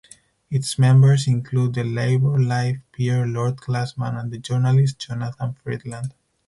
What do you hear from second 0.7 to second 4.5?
members include the Labour life peer Lord Glasman and the